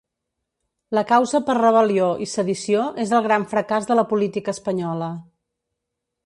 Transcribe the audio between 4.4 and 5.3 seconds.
espanyola.